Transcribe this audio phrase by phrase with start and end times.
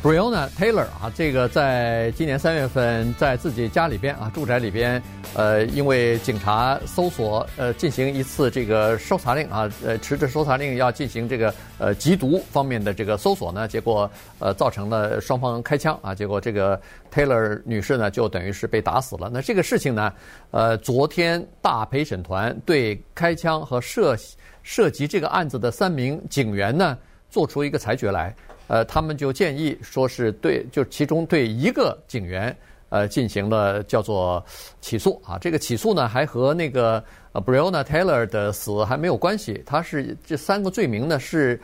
[0.00, 5.02] Breonna Taylor 啊，这个在今年三月份在自己家里边啊，住宅里边，
[5.34, 16.80] 呃，因为警察搜索，呃，进行一次这个搜查令啊，呃，持着搜查令要进行这个呃缉毒方面的这个搜索呢，结果呃造成了双方开枪啊，结果这个
[17.12, 19.28] Taylor 女士呢就等于是被打死了。
[19.32, 20.12] 那这个事情呢，
[20.52, 24.16] 呃，昨天大陪审团对开枪和涉
[24.62, 26.96] 涉及这个案子的三名警员呢
[27.28, 28.32] 做出一个裁决来。
[28.68, 32.56] 呃，他们就建议说是对，就其中对一个警员
[32.90, 34.44] 呃进行了叫做
[34.80, 35.36] 起诉啊。
[35.38, 39.60] 这个起诉呢，还和那个呃 Breonna Taylor 的死还没有关系。
[39.66, 41.60] 他是这三个罪名呢是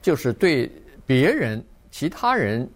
[0.00, 0.70] 就是对
[1.04, 2.66] 别人、其他人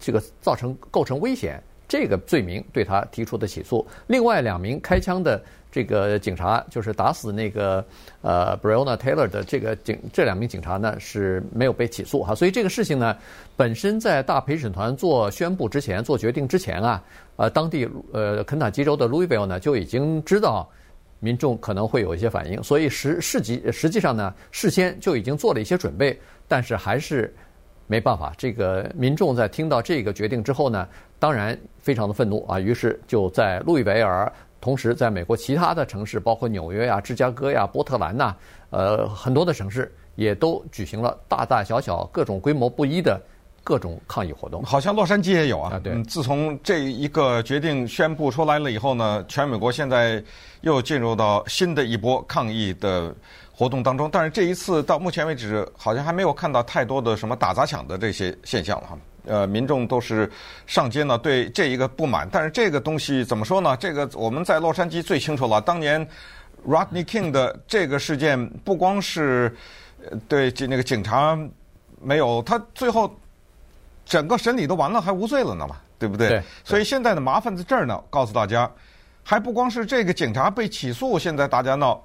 [0.00, 3.86] 这个造成构成危险这个罪名对他提出的起诉。
[4.08, 5.40] 另外两名开枪的。
[5.70, 7.84] 这个警察就是打死那个
[8.22, 13.14] 呃 Breonna Taylor 的这个警，这两名警察呢是没有被起诉哈，所以这个事情呢，
[13.54, 17.04] 本身在大陪审团做宣布之前、做决定之前啊，
[17.36, 20.66] 呃，当地呃肯塔基州的 Louisville 呢就已经知道
[21.20, 27.34] 民众可能会有一些反应，所以实实际实际上呢，事先就已经做了一些准备，但是还是
[27.86, 34.32] 没办法，这个民众在听到这个决定之后呢，当然非常的愤怒啊，于是就在路易维尔。
[34.60, 38.34] 同时，在美国其他的城市，包括纽约呀、芝加哥呀、波特兰呐，
[38.70, 43.20] 呃，很多的城市也都举行了大大小小、各种规模不一的
[43.62, 44.62] 各种抗议活动。
[44.64, 45.74] 好像洛杉矶也有啊。
[45.74, 45.92] 啊，对。
[45.92, 50.22] 嗯，自从这一个决定宣布出来了以后呢，全美国现在
[50.62, 53.14] 又进入到新的一波抗议的
[53.58, 54.08] 活动当中。
[54.08, 58.98] 但是这一次到目前为止，好像还没有看到太多的什么打砸抢的这些现象了哈。
[59.26, 60.30] 呃，民众都是
[60.64, 62.28] 上街呢，对这一个不满。
[62.30, 63.76] 但是这个东西怎么说呢？
[63.76, 65.60] 这个我们在洛杉矶最清楚了。
[65.60, 66.06] 当年
[66.66, 69.54] Rodney King 的这个事件，不光是
[70.28, 71.36] 对那个警察
[72.00, 73.12] 没有，他最后
[74.06, 76.28] 整个审理都完了，还无罪了呢嘛，对不对？
[76.28, 76.42] 对。
[76.62, 78.70] 所以现在的麻烦在这儿呢，告诉大家，
[79.22, 82.02] 还不光是这个警察被起诉，现在大家闹，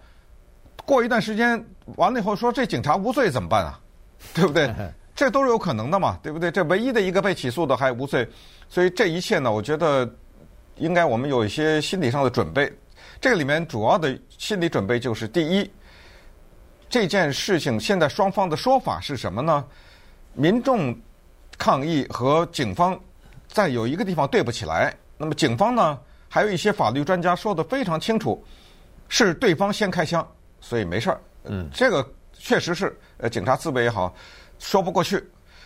[0.86, 1.64] 过一段时间
[1.96, 3.80] 完了以后说这警察无罪怎么办啊？
[4.34, 4.74] 对不对？
[5.16, 6.50] 这都是有可能的嘛，对不对？
[6.50, 8.28] 这唯一的一个被起诉的还无罪，
[8.68, 10.10] 所以这一切呢，我觉得
[10.78, 12.72] 应该我们有一些心理上的准备。
[13.22, 15.70] 这个里面主要的心理准备就是：第一，
[16.90, 19.64] 这件事情现在双方的说法是什么呢？
[20.34, 20.98] 民众
[21.60, 23.00] 抗议和警方
[23.48, 24.94] 在有一个地方对不起来。
[25.16, 28.44] 那么警方呢，还有一些法律专家说的非常清楚，
[29.10, 30.28] 是对方先开枪，
[30.64, 31.20] 所以没事儿。
[31.44, 34.16] 嗯，这个确实是呃，警察自卫也好。
[34.60, 35.22] 说不过去，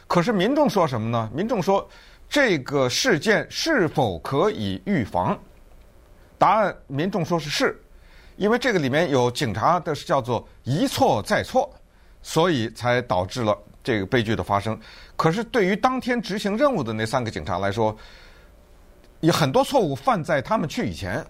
[0.07, 1.29] 可是民众说什么呢？
[1.31, 1.87] 民众说，
[2.27, 5.37] 这个事件是否可以预防？
[6.39, 7.79] 答案，民众说是是，
[8.37, 11.71] 因为这个里面有警察的是叫做一错再错，
[12.23, 14.79] 所以才导致了这个悲剧的发生。
[15.15, 17.95] 可是对于当天执行任务的那三个警察来说，
[19.19, 21.23] 有很多错误犯在他们去以前，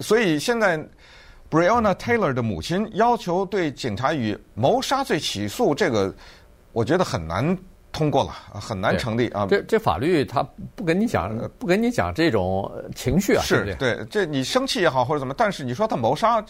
[0.00, 0.78] 所以现在
[1.50, 6.14] Breonna Taylor 的母亲要求对警察以谋杀罪起诉这个。
[6.72, 7.56] 我觉得很难
[7.90, 9.46] 通过了，很难成立啊！
[9.48, 10.42] 这这法律他
[10.74, 16.44] 不跟你讲，不跟你讲这种情绪啊，是对，对，这你生气也好或者怎么，但是你说他谋杀，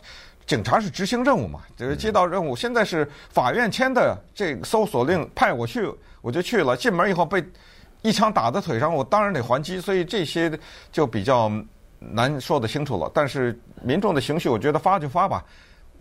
[0.45, 2.57] 警察是执行任务嘛，就是接到任务。
[2.57, 5.89] 现在是法院签的这个搜索令，派我去
[6.23, 7.41] 我就去了，进门以后被
[8.03, 10.51] 一枪打在腿上，我当然得还击，所以这些
[10.91, 11.49] 就比较
[11.99, 13.11] 难说得清楚了。
[13.15, 15.45] 但是民众的情绪，我觉得发就发吧，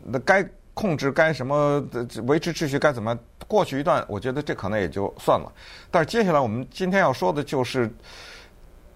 [0.03, 0.47] 那该。
[0.78, 1.81] 控制该什么
[2.25, 3.17] 维持秩序该怎么
[3.47, 5.50] 过去一段，我觉得这可能也就算了。
[5.89, 7.89] 但是接下来我们今天要说的就是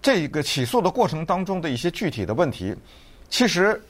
[0.02, 2.76] 这个起诉的过程当中的一些具体的问题。
[3.30, 3.82] 其实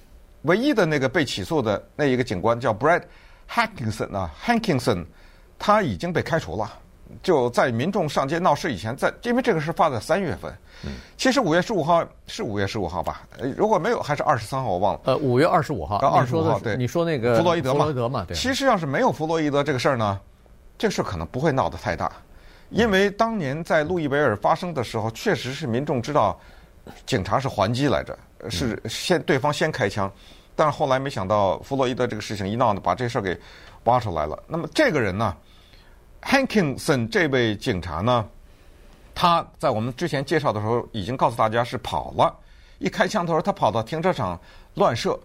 [0.44, 3.02] 唯一的那个被起诉的那一个警官叫 Brad
[3.50, 5.04] Hankinson 啊，Hankinson，
[5.58, 6.72] 他已经被开除了。
[7.24, 10.54] 就在民众上街闹事以前，在因为这个事发在三月份，
[11.18, 13.22] 其实五月十五号是五月十五号吧？
[13.58, 15.00] 如果没有，还是二十三号，我忘了。
[15.06, 15.98] 呃，五月二十五号。
[15.98, 17.80] 二十五号，对，你说那个弗洛伊德嘛？
[17.80, 18.26] 弗洛伊德嘛？
[18.28, 18.36] 对。
[18.36, 20.20] 其实要是没有弗洛伊德这个事儿呢，
[20.78, 22.12] 这个事儿可能不会闹得太大，
[22.70, 26.40] 因为当年在路易维尔发生的时候，确实是民众知道
[27.06, 28.18] 警察是还击来着，
[28.50, 30.12] 是先对方先开枪，
[30.56, 33.38] 但是后来没想到弗洛伊德这个事情一闹呢，把这事儿给
[33.86, 34.38] 挖出来了。
[34.48, 35.36] 那么这个人呢
[36.22, 38.28] ？Hankinson 这位警察呢，
[39.16, 42.36] 他在我们之前介绍的时候已经告诉大家是跑了，
[42.78, 44.40] 一开枪的时候他跑到停车场
[44.76, 45.20] 乱射。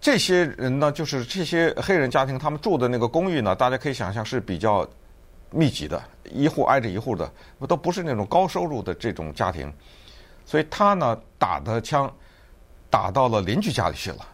[0.00, 4.84] 这些人呢，就是这些黑人家庭，他们住的那个公寓呢，大家可以想象是比较
[5.50, 7.30] 密集的，一户挨着一户的，
[7.68, 9.72] 都不是那种高收入的这种家庭，
[10.44, 12.12] 所以他呢打的枪
[12.90, 14.26] 打到了邻居家里去了。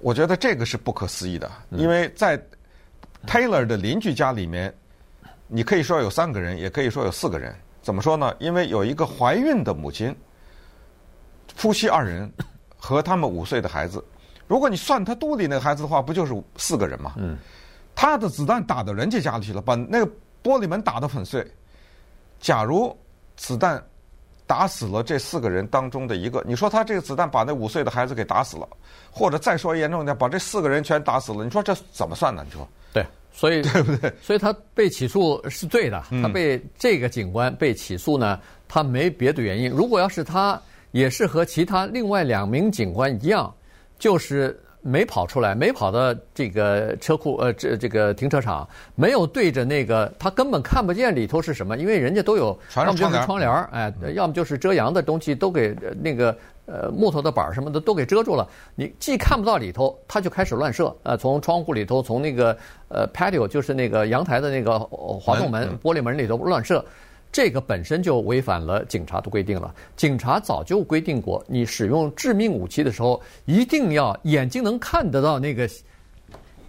[0.00, 2.40] 我觉得这个是不可思议的，因为在
[3.26, 4.72] Taylor 的邻居家里面，
[5.54, 7.54] 你可以说有三个人，也可以说有四个人。
[7.82, 8.34] 怎么说呢？
[8.38, 10.16] 因为有一个怀孕的母亲，
[11.54, 12.32] 夫妻二人
[12.78, 14.02] 和他们五岁的孩子。
[14.46, 17.14] 如果你算他肚里那个孩子的话，不就是四个人吗？
[17.18, 17.36] 嗯。
[17.94, 20.10] 他的子弹打到人家家里去了，把那个
[20.42, 21.46] 玻璃门打得粉碎。
[22.40, 22.96] 假如
[23.36, 23.84] 子弹
[24.46, 28.66] 打死了这四个人当中的一个，你说他这个子弹把那五岁的孩子给打死了，
[29.10, 32.42] 或者再说严重点，把这四个人全打死了，你说这怎么算呢？
[32.44, 32.66] 你说？
[32.92, 34.12] 对，所以 对不对？
[34.22, 36.02] 所以他被起诉是对的。
[36.22, 38.38] 他被这个警官被起诉呢，
[38.68, 39.70] 他没别的原因。
[39.70, 40.60] 如果要是他
[40.92, 43.52] 也是和其他另外两名警官一样，
[43.98, 44.58] 就是。
[44.84, 56.36] 没跑出来，没跑到这个车库，呃，这这个停车场，没有对着那个，他根本看不见里头是什么，因为人家都有，要么就是窗帘，哎，要么就是遮阳的东西，都给那个
[56.72, 58.48] 呃木头的板什么的都给遮住了。
[58.74, 62.56] 你既看不到里头，他就开始乱射，呃，从窗户里头，从那个
[62.88, 66.82] 呃 patio，就是那个阳台的那个滑动门、玻璃门里头乱射。
[67.30, 69.74] 这个本身就违反了警察的规定了。
[69.96, 75.66] 警察早就规定过，你使用致命武器的时候，一定要眼睛能看得到那个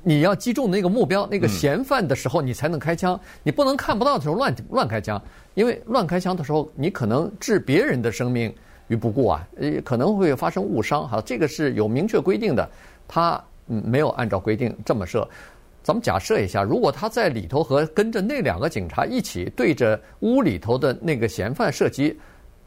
[0.04, 3.20] 你要击中那个目标、那个嫌犯的时候，你才能开枪。
[3.44, 5.22] 你不能看不到的时候乱乱开枪，
[5.54, 8.54] 因为乱开枪的时候，你可能置别人的生命
[8.94, 11.10] 于不顾啊，呃，可能会发生误伤。
[11.10, 12.70] 哈，这个是有明确规定的，
[13.08, 15.28] 他没有按照规定这么射。
[15.82, 22.18] 咱们假设一下，如果他在里头和跟着那两个警察一起对着屋里头的那个嫌犯射击，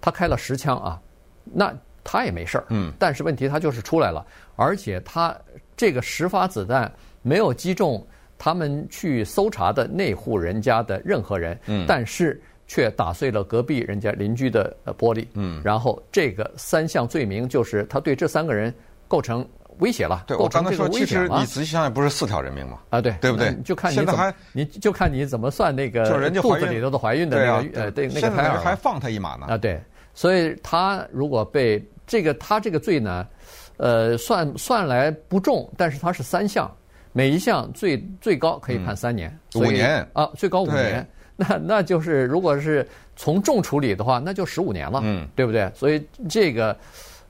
[0.02, 1.00] 他开了十枪啊，
[1.44, 1.75] 那
[2.05, 2.64] 他也没事儿。
[2.69, 2.93] 嗯。
[2.99, 5.34] 但是问题他就是出来了，而且他
[5.75, 8.06] 这个十发子弹没有击中
[8.37, 11.58] 他们去搜查的那户人家的任何人。
[11.69, 11.87] 嗯。
[11.88, 15.27] 但是却打碎了隔壁人家邻居的玻璃。
[15.35, 15.61] 嗯。
[15.65, 18.73] 然后这个三项罪名就是他对这三个人
[19.09, 19.47] 构成。
[19.81, 22.79] 威胁了，对，我刚才说，其实你仔细想想，不是四条人命吗？
[22.89, 23.55] 啊，对，对不对？
[23.63, 29.45] 就看你怎么，你就看你怎么算那个肚子里头的怀孕的那个呃，对那个胎儿还放他一马呢。
[29.51, 29.79] 啊，对，
[30.15, 33.29] 所以他如果被这个他这个罪呢，
[33.77, 36.75] 呃，算算来不重，但是他是三项，
[37.13, 41.07] 每一项最最高可以判三年，五年啊，最高五年。
[41.49, 45.71] 那那就是如果是从重处理的话，那就十五年了，嗯，对不对？
[45.75, 46.77] 所以这个。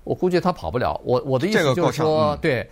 [0.06, 1.00] 我估计他跑不了。
[1.04, 2.64] 我我的意思就是说，嗯、对，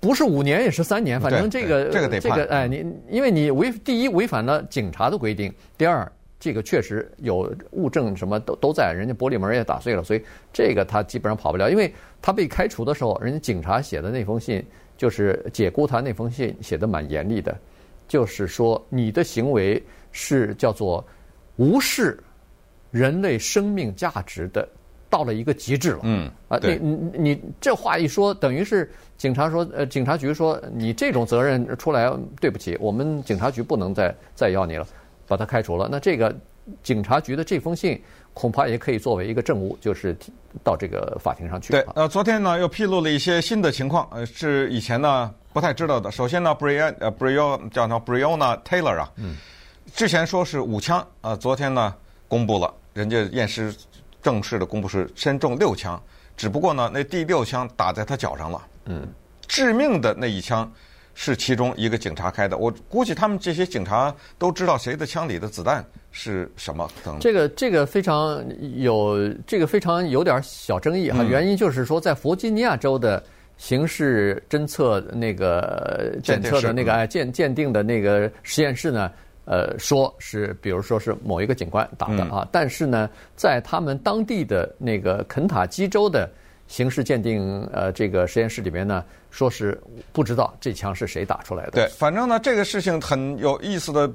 [0.00, 2.36] 不是五年也是三年，反正这个这个得判。
[2.36, 6.10] 这个哎，你因为你违第一违反了警察的规定，第二
[6.40, 10.22] 这个确实有物证什么都都在，人家玻璃门也打碎了，所以
[10.52, 11.70] 这个他基本上跑不了。
[11.70, 14.60] 因为他被开除的时候，人家警察写的那封信
[14.96, 17.56] 就是解雇他那封信写的蛮严厉的，
[18.08, 19.80] 就是说你的行为
[20.18, 21.04] 是叫做
[21.54, 22.18] 无视
[22.90, 24.68] 人类生命价值的。
[25.10, 34.86] 到了一个极致了，嗯，啊，你你你这话一说，等于是警察说，呃，警察局说你这种责任出来，对不起，我们警察局不能再再要你了，
[35.26, 35.88] 把他开除了。
[35.90, 36.36] 那这个
[36.82, 37.98] 警察局的这封信
[38.34, 40.14] 恐怕也可以作为一个证物，就是
[40.62, 41.72] 到这个法庭上去。
[41.72, 46.10] 对，呃，昨天呢又披露了一些新的情况，呃，是以前呢不太知道的。
[46.10, 49.38] 首先呢，Brian 呃 b r i a n 叫什么？Brianna Taylor 啊，嗯，
[49.94, 51.94] 之前说是五枪，呃，昨天呢
[52.26, 53.74] 公布了，人家验尸。
[54.20, 55.98] 正式的公布是身中六枪，
[56.36, 58.60] 只不过呢，那第六枪打在他脚上了。
[58.86, 59.06] 嗯，
[59.46, 60.70] 致命的那一枪
[61.14, 62.58] 是其中一个警察开的。
[62.58, 66.90] 我估计他们这些警察都知道谁的枪里的子弹是什么。
[67.04, 71.22] 等这个这个非常有这个非常有点小争议哈。
[71.22, 73.22] 原因就是说，在弗吉尼亚州的
[73.56, 79.10] 刑事侦测那个检测的那个鉴鉴定的那个实验室呢。
[79.50, 86.30] 呃，说是，比如说是某一个警官打的啊，嗯、但是呢，在他们当地的那个肯塔基州的
[86.66, 89.80] 刑事鉴定呃这个实验室里面呢，说是
[90.12, 91.70] 不知道这枪是谁打出来的。
[91.70, 94.12] 对，反正呢，这个事情很有意思的，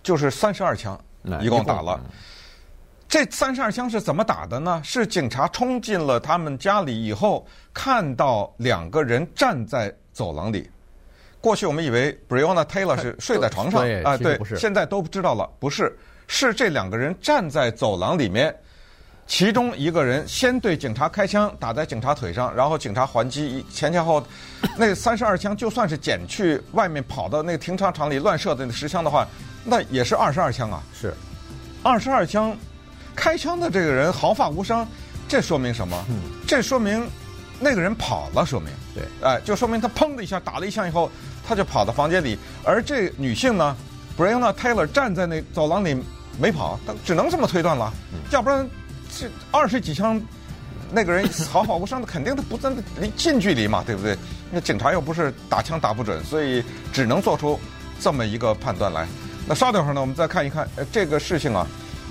[0.00, 0.96] 就是三十二枪
[1.40, 2.00] 一共打了。
[3.08, 4.80] 这三十二枪是怎么打的呢？
[4.84, 7.44] 是警察冲进了他们家里以后，
[7.74, 10.70] 看到两个人站在走廊里。
[11.40, 16.52] 过去我们以为 Breonna Taylor 是睡在床上啊，对，现在都知道了，不是，是。
[16.52, 18.54] 这两个人站在走廊里面，
[19.26, 24.20] 其中一个人先对警察开枪，打在警察腿上，然后警察还击，前前后，
[24.76, 29.26] 那三十二枪就算是减去外面跑到那个停车场里乱射的那十枪的话，
[29.64, 31.14] 那也是二十二枪啊，是，
[31.84, 32.56] 二十二枪，
[33.14, 34.86] 开枪的这个人毫发无伤，
[35.28, 36.04] 这说明什么？
[36.08, 36.16] 嗯，
[36.46, 37.08] 这说明。
[37.60, 41.10] 那个人跑了，说明对，哎，就说明他砰的一下打了一枪以后，
[41.46, 42.38] 他就跑到房间里。
[42.64, 43.76] 而这女性呢
[44.16, 45.96] ，Brianna Taylor 站在那走廊里
[46.38, 47.92] 没跑，他只能这么推断了。
[48.12, 48.68] 嗯、要不然
[49.18, 50.20] 这二十几枪，
[50.92, 54.16] 那个人毫发无伤的，肯定他不在那离近距离嘛，对不对？
[54.50, 56.62] 那警察又不是打枪打不准，所以
[56.92, 57.58] 只能做出
[58.00, 59.06] 这么一个判断来。
[59.46, 61.66] 那稍等会儿呢，我们再看一看，呃，这个事情啊，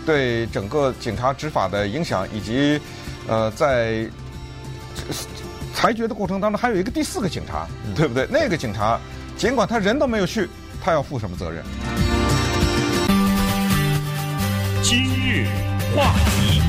[0.06, 2.80] 对整个警察执法的影响，以及
[3.28, 4.08] 呃，在
[5.74, 8.28] 裁决的过程当中，还有一个第四个警察，对不对？
[8.30, 9.00] 那个警察
[9.38, 10.50] 尽管他人都没有去，
[10.84, 11.64] 他要负什么责任？
[14.82, 15.48] 今日
[15.96, 16.62] 话题，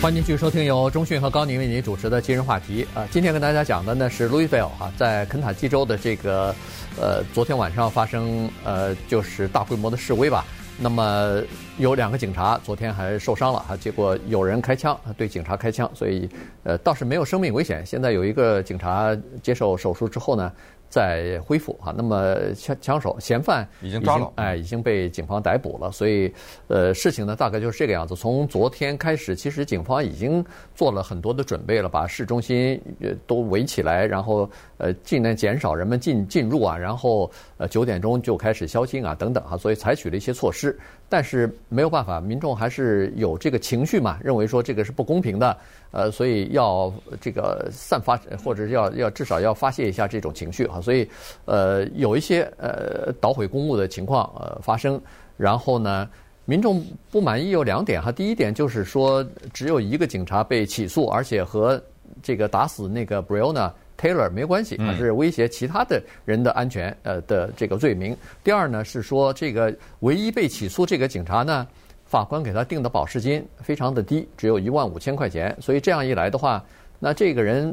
[0.00, 2.86] 欢迎继续收听由中讯和高宁为您主持的今日话题。
[2.94, 6.54] 啊，今天跟大家讲的呢是路易菲尔哈，在肯塔基州的这个。
[7.00, 10.44] 呃，昨天晚上发生呃，就是大规模的示威吧。
[10.80, 11.42] 那么
[11.78, 16.28] 有两个警察昨天还受伤了，结果有人开枪对警察开枪，所以
[16.64, 17.84] 呃倒是没有生命危险。
[17.84, 20.50] 现在有一个警察接受手术之后呢。
[20.90, 25.90] 在恢复哈，那么枪枪手嫌犯已经抓了，哎，已经被警方逮捕了。
[25.92, 26.30] 所以，
[26.66, 28.16] 呃，事情呢大概就是这个样子。
[28.16, 30.44] 从昨天开始，其实警方已经
[30.74, 32.78] 做了很多的准备了，把市中心
[33.24, 40.76] 都围起来，然后呃尽量减少人们进进入啊，然后呃九点钟就开始宵禁啊等等啊，所以采取了一些措施。
[41.08, 45.56] 但是没有办法，民众还是有这个情绪嘛，认为说这个是不公平的。
[45.92, 51.08] 呃，所以要这个散发，或者要要至少要发泄一下这种情绪哈，所以
[51.46, 55.00] 呃有一些呃捣毁公物的情况呃发生，
[55.36, 56.08] 然后呢，
[56.44, 56.80] 民众
[57.10, 61.82] 不满意有两点哈，第一点就是说只有一个警察被起诉，而且和
[62.22, 68.16] 这个打死那个 Breonna Taylor 没关系，还是威胁其他的人的安全呃的这个罪名。
[68.44, 71.66] 第二呢是说这个唯一被起诉这个警察呢。
[72.10, 76.60] 法官给他定的保释金非常的低，只有一万五千块钱，所以这样一来的话，
[76.98, 77.72] 那这个人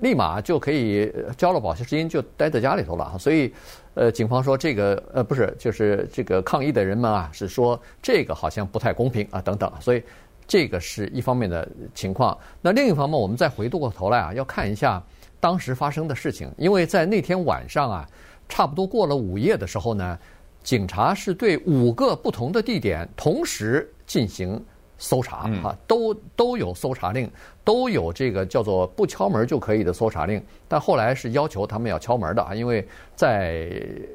[0.00, 3.16] 立马就可以交了保释金，就待在家里头了。
[3.18, 3.50] 所以，
[3.94, 9.72] 呃，警方说这个呃不是，就是这个抗议的人们啊，是说这个好像不太公平啊等等。
[9.80, 10.02] 所以
[10.46, 12.36] 这个是一方面的情况。
[12.60, 15.02] 那另一方面，我们再回过头来啊，要看一下
[15.40, 18.06] 当时发生的事情，因为在那天晚上啊，
[18.50, 20.18] 差不多过了午夜的时候呢。
[20.62, 24.64] 警察是对五个不同的地点同时进行
[24.96, 27.28] 搜查，哈，都都有搜查令，
[27.64, 30.40] 都有这个叫做不敲门就可以的搜查令。
[30.68, 33.68] 但后来是要求他们要敲门的啊，因为在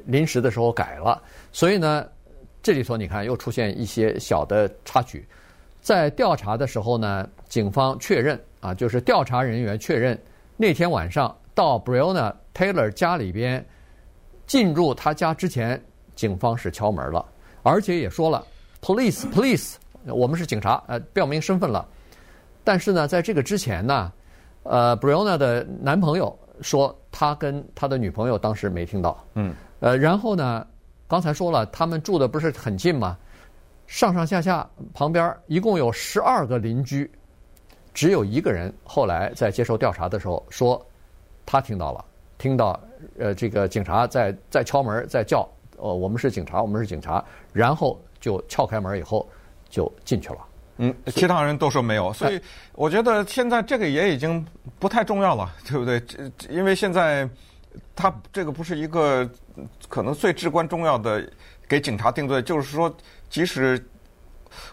[0.05, 1.21] 临时的时候改了。
[1.51, 2.07] 所以呢，
[2.63, 5.27] 这里头你看又出现一些小的插曲。
[5.81, 10.17] 在调查的时候呢，警方确认啊，就是调查人员确认
[10.55, 13.65] 那天晚上到 Breonna Taylor 家里边
[14.45, 15.83] 进入他家之前。
[16.17, 17.23] 警方是敲门了，
[17.61, 18.45] 而且也说了
[18.81, 19.75] ，police police，
[20.07, 21.87] 我们是警察，呃，表明身份了。
[22.63, 24.11] 但是呢，在这个之前呢，
[24.63, 29.23] 呃，Breonna 的男朋友说他跟他的女朋友当时没听到。
[29.35, 29.53] 嗯。
[29.79, 30.65] 呃，然后呢，
[31.07, 33.15] 刚才说了，他们住的不是很近吗？
[33.85, 37.09] 上上下下旁边一共有十二个邻居，
[37.93, 40.83] 只有一个人后来在接受调查的时候说
[41.45, 42.03] 他听到了，
[42.39, 42.77] 听到
[43.19, 45.47] 呃这个警察在在敲门在叫。
[45.77, 49.27] 哦，我们是警察，我们是警察，然后就撬开门以后
[49.69, 50.37] 就进去了。
[50.79, 52.39] 嗯，其他人都说没有，所以
[52.73, 54.45] 我觉得现在这个也已经
[54.77, 55.99] 不太重要了，对不对？
[56.01, 57.27] 这因为现在
[57.95, 59.27] 他这个不是一个
[59.89, 61.27] 可能最至关重要的
[61.67, 62.95] 给警察定罪，就是说，
[63.27, 63.83] 即使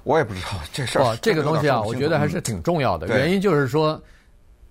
[0.03, 1.03] 我也不知道这事儿。
[1.03, 3.09] 哦，这个东西啊，我觉得还是挺重要的。
[3.09, 3.99] 原因就是说，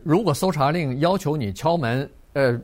[0.03, 2.59] 如果搜查令要求你敲门，呃，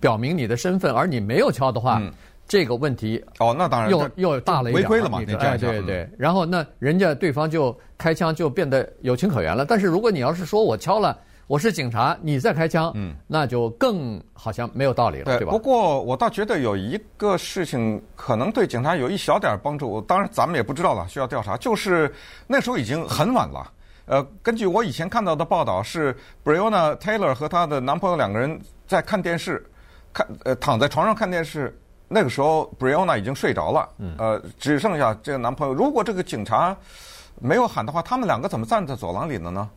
[0.00, 1.98] 表明你的身份，而你没有敲的话。
[2.00, 2.12] 嗯
[2.48, 5.20] 这个问题哦，那当然又又大了一点，违规了嘛？
[5.20, 6.10] 你这样哎，对对对。
[6.18, 9.64] 然后那人家对方就开枪，就变得有情可原了。
[9.64, 15.52] 但是如果你要是说我敲了，我是警察，你再开枪，嗯，那就更好像没有道理了，对，对吧？
[15.52, 21.56] 不过我倒觉得有一个事情可能对警察有一小点帮助，当然咱们也不知道了，需要调查。
[21.56, 22.12] 就是
[22.46, 23.70] 那时候已经很晚了，
[24.06, 29.64] 呃，根据我以前看到的报道，是 Breonna Taylor 和她的男朋友两个人在看电视，
[30.12, 31.74] 看呃躺在床上看电视。
[32.12, 33.88] 那个时候，Breonna 已经睡着了，
[34.18, 35.72] 呃，只剩下这个男朋友。
[35.72, 36.76] 如果这个警察
[37.40, 39.70] 没有喊的话，他们两个怎么站在走廊里的呢？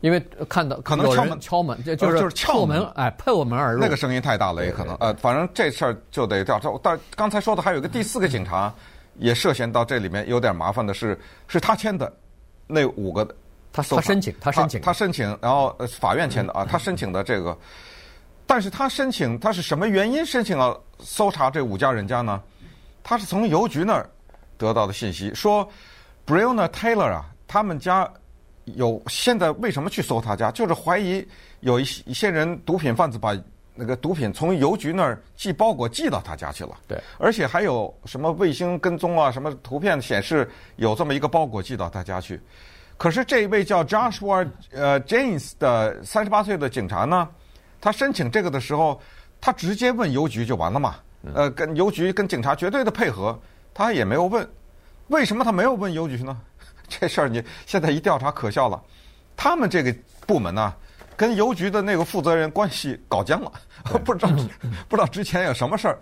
[0.00, 3.80] 因为看到可能敲门，敲门就是就是敲门，哎，破门而入。
[3.80, 4.94] 那个声音太大了，也可能。
[4.96, 6.70] 呃，反正这事儿就得调查。
[6.82, 8.72] 但刚才说的还有一个第四个警察
[9.18, 12.12] 也涉嫌到这里面，有点麻烦的是，是他签的
[12.66, 13.24] 那五个，
[13.72, 17.56] 他他申请，他申请，他申请，然后法院签的啊，他申请的这个。
[18.46, 22.42] 但是他申请，他是什么原因申请了搜查这五家人家呢？
[23.02, 24.08] 他是从邮局那儿
[24.56, 25.68] 得到的信息，说
[26.26, 28.10] Breonna Taylor 啊，他们家
[28.64, 30.50] 有现在为什么去搜他家？
[30.50, 31.26] 就是怀疑
[31.60, 33.36] 有一些一些人毒品贩子把
[33.74, 36.70] 那个毒品从邮局那儿寄包裹寄到他家去了。
[36.86, 42.40] 对，而且还有什么卫星跟踪啊，什么图片显示有这么一个包裹寄到他家去。
[42.96, 47.28] 可是这一位叫 Joshua 呃 James 的三十八岁的警察呢？
[47.84, 48.98] 他申请这个的时候，
[49.38, 50.94] 他直接问邮局就完了嘛。
[51.34, 53.38] 呃，跟邮局跟警察绝对的配合，
[53.74, 54.48] 他也没有问。
[55.08, 56.34] 为什么他没有问邮局呢？
[56.88, 58.82] 这事儿你现在一调查可笑了。
[59.36, 59.94] 他们这个
[60.26, 60.76] 部门呢、啊，
[61.14, 63.52] 跟邮局的那个负责人关系搞僵了，
[64.02, 64.32] 不知道
[64.88, 65.98] 不知道之前有什么事儿，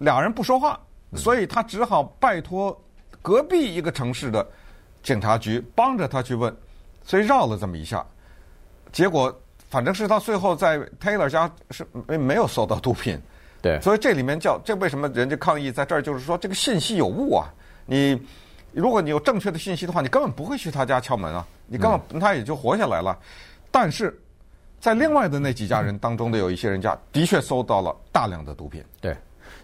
[0.00, 0.80] 俩人不说话，
[1.14, 2.76] 所以他只好拜托
[3.22, 4.44] 隔壁一个城市的
[5.00, 6.52] 警察局帮着他去问，
[7.04, 8.04] 所以绕了这么一下，
[8.90, 9.32] 结果
[9.70, 13.18] 反正是他最后在 Taylor 家是没没有搜到毒品，
[13.62, 17.46] 对，所以这里面叫这为什么人家抗议在这儿，就是说这个信息有误啊，
[17.86, 18.20] 你。
[18.72, 23.18] 如果你有正确的信息的话，你根本不会去他家敲门啊，你根本他也就活下来了。
[23.68, 24.16] 但是，
[24.78, 28.80] 在另外的那几家人当中的有一些人家的确搜到了大量的毒品。
[29.00, 29.12] 对，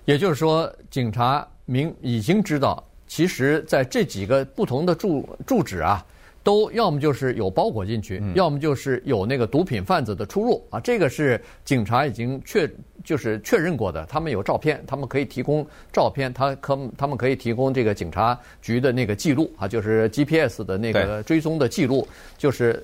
[0.06, 6.04] 也就是说，警察明已经知道，其实在这几个不同的住住址啊。
[6.46, 10.78] 都要么就是有包裹进去，要么就是有那个毒品贩子的出入啊。
[10.78, 12.70] 这个是警察已经确
[13.02, 22.06] 就是确认过的，他们有照片，他们可以提供照片，他可他们可以提供这个警察局的那个记录啊，就是 GPS 的那个追踪的记录，
[22.38, 22.80] 就是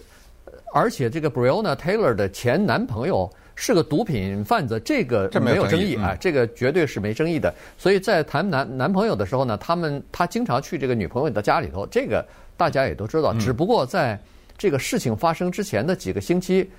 [0.74, 7.54] 而且这个 Breonna Taylor 的前男朋友是个毒品贩子，这个没有争议啊，这个绝对是没争议的。
[7.78, 12.26] 所以在谈男男朋友的时候呢，他们他经常去这个女朋友的家里头，这个。
[12.56, 14.18] 大家也都知道，只不过在
[14.56, 16.70] 这个事情发生之前的几个星期，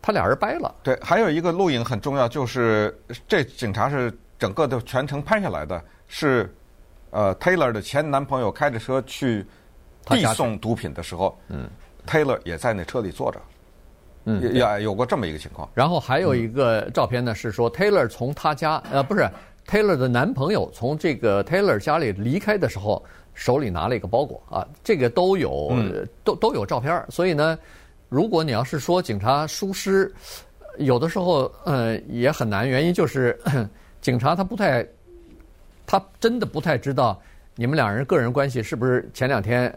[0.00, 0.74] 他俩人掰了。
[0.82, 2.96] 对，还有一个录影很重要，就是
[3.28, 6.54] 这警察是整个的全程拍下来的，是
[7.10, 9.44] 呃 Taylor 的前男朋友开着车去
[10.06, 11.68] 递送毒品的时候，嗯
[12.06, 13.38] ，Taylor 也在那车里坐着，
[14.24, 15.68] 嗯，也也有过这么一个情况。
[15.74, 19.28] 然后还有一个照片呢，是说 Taylor 从他家呃不是
[19.66, 23.04] Taylor 的男朋友从这个 Taylor 家里离开的时候。
[23.36, 25.72] 手里拿了一个包裹啊，这个都有，
[26.24, 27.04] 都都有照片。
[27.10, 27.56] 所以呢，
[28.08, 30.10] 如果你要是说警察疏失，
[30.78, 32.66] 有的时候呃也很难。
[32.66, 33.38] 原因就是
[34.00, 34.84] 警察他不太，
[35.86, 37.20] 他真的不太知道
[37.54, 39.72] 你们两人个人关系是不是前两天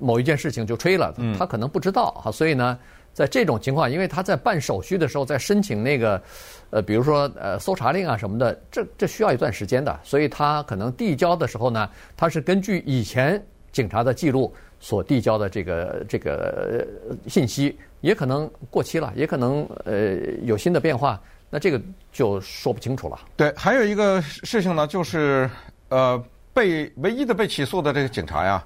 [0.00, 2.32] 某一件事情就吹了，他可能不知道啊。
[2.32, 2.78] 所以呢。
[3.12, 6.22] 在这种情况，因为他在办手续的时候，在申请那个，
[6.70, 16.86] 呃，比如说呃搜查令啊什么的，这这需要一段时间的，所以他可能递交的时候呢，他是根据以前警察的记录所递交的这个这个
[17.28, 21.20] 信息，也可能过期了，也可能呃有新的变化，
[21.50, 21.78] 那这个
[22.12, 23.20] 就说不清楚了。
[23.36, 25.50] 对，还有一个事情呢，就是
[25.90, 26.22] 呃
[26.54, 28.64] 被唯一的被起诉的这个警察呀，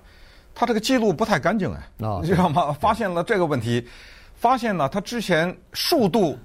[0.55, 1.81] 他这个记录不太干净哎，
[2.23, 2.73] 你知道吗？
[2.73, 3.85] 发现了这个问题。
[4.37, 6.39] 发现呢，他之前数度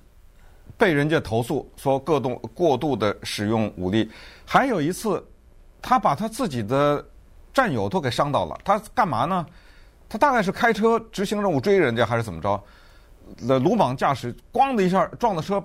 [0.77, 4.10] 被人家投诉说过度过度的使用武力，
[4.45, 5.23] 还有一次，
[5.82, 7.06] 他把他自己的
[7.54, 8.58] 战友都给伤到了。
[8.63, 9.45] 他干嘛呢？
[10.10, 12.63] 他大概是开车执行任务追人家，还是怎么着？
[13.39, 15.62] 那鲁莽驾驶，咣的一下撞的车，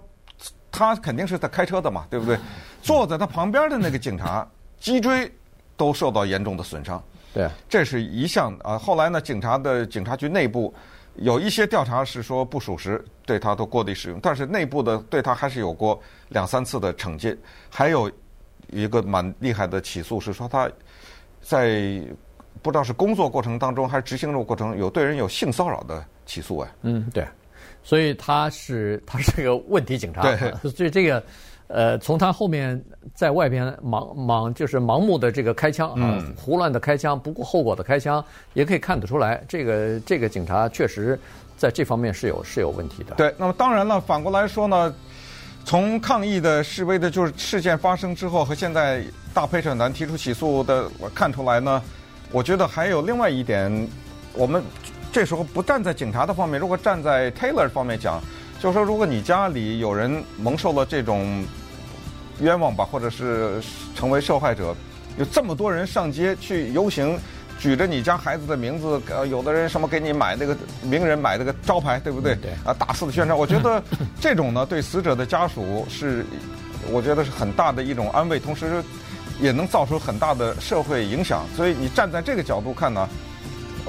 [0.70, 2.36] 他肯定是在开车的嘛，对不对？
[2.82, 4.46] 坐在他旁边的那个警察
[4.78, 5.32] 脊椎
[5.76, 7.02] 都受到严重的损伤。
[7.32, 8.76] 对，这是一项啊。
[8.76, 10.74] 后来呢，警察的警察局内部。
[11.18, 17.36] 有一些调查是说不属实，对他都过地使用，但是内部的对他还是有过两三次的惩戒。
[17.70, 18.10] 还有
[18.70, 20.70] 一个蛮厉害的起诉是说他
[21.40, 22.02] 在
[22.62, 26.68] 不知道是工作过程当中还是执行任务过程有对人有性骚扰的起诉哎。
[26.82, 27.26] 嗯，对，
[27.82, 30.22] 所以他是他是个问题警察。
[30.22, 31.22] 对，所以这个。
[31.68, 32.80] 呃，从他后面
[33.12, 38.24] 在外边盲盲就是盲目的这个开枪啊，胡乱的开枪，不顾后果的开枪，
[38.54, 41.18] 也可以看得出来，这个这个警察确实
[41.56, 43.16] 在这方面是有是有问题的。
[43.16, 44.94] 对，那么当然了，反过来说呢，
[45.64, 49.02] 从抗议的示威的，就是事件发生之后和现在
[49.34, 51.82] 大陪审团提出起诉的，我看出来呢，
[52.30, 53.88] 我觉得还有另外一点，
[54.34, 54.62] 我们
[55.10, 58.22] 这时候不站在警察的方面，如果站在 Taylor 方面讲。
[58.66, 61.44] 就是说，如果你家里有人蒙受了这种
[62.40, 63.62] 冤枉吧，或者是
[63.94, 64.74] 成为受害者，
[65.16, 67.16] 有这么多人上街去游行，
[67.60, 72.34] 举着你家孩子的名字，呃，有的人什么给你买那个名人买那个招牌，对不对？
[72.42, 72.50] 对。
[72.64, 73.80] 啊，大肆的宣传，我觉得
[74.20, 76.26] 这种呢，对死者的家属是，
[76.90, 78.82] 我觉得是很大的一种安慰，同时
[79.40, 81.44] 也能造成很大的社会影响。
[81.54, 83.08] 所以你站在这个角度看呢，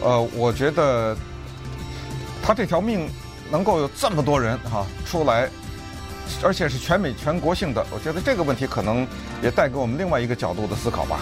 [0.03, 1.17] 呃，我觉得
[2.43, 3.09] 他这条命。
[3.51, 5.49] 能够有这么多人哈出来，
[6.43, 9.07] 而且是全美全国性的，我觉得这个问题可能
[9.41, 11.19] 也带给我们另外一个角度的思考吧。